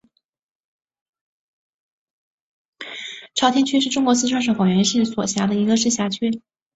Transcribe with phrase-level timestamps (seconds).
[3.35, 6.41] 朝天区是中国四川省广元市所辖的一个市辖区。